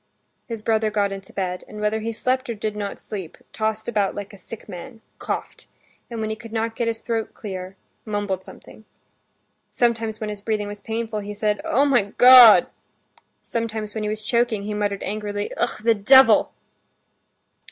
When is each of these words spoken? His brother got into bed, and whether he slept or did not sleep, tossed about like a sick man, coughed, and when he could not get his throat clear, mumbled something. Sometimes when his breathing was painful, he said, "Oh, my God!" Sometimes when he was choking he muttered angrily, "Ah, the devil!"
His 0.47 0.63
brother 0.63 0.89
got 0.89 1.11
into 1.11 1.31
bed, 1.31 1.63
and 1.67 1.79
whether 1.79 1.99
he 1.99 2.11
slept 2.11 2.49
or 2.49 2.55
did 2.55 2.75
not 2.75 2.97
sleep, 2.97 3.37
tossed 3.53 3.87
about 3.87 4.15
like 4.15 4.33
a 4.33 4.37
sick 4.39 4.67
man, 4.67 5.01
coughed, 5.19 5.67
and 6.09 6.19
when 6.19 6.31
he 6.31 6.35
could 6.35 6.51
not 6.51 6.75
get 6.75 6.87
his 6.87 7.01
throat 7.01 7.35
clear, 7.35 7.75
mumbled 8.03 8.43
something. 8.43 8.83
Sometimes 9.69 10.19
when 10.19 10.31
his 10.31 10.41
breathing 10.41 10.67
was 10.67 10.81
painful, 10.81 11.19
he 11.19 11.35
said, 11.35 11.61
"Oh, 11.63 11.85
my 11.85 12.13
God!" 12.17 12.65
Sometimes 13.41 13.93
when 13.93 14.01
he 14.01 14.09
was 14.09 14.23
choking 14.23 14.63
he 14.63 14.73
muttered 14.73 15.03
angrily, 15.03 15.51
"Ah, 15.57 15.77
the 15.83 15.93
devil!" 15.93 16.51